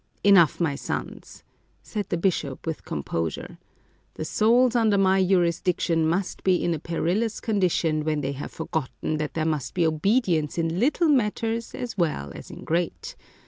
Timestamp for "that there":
9.17-9.45